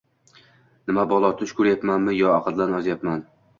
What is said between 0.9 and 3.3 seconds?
Nima balo, tush ko`ryapmanmi yo aqldan ozyapman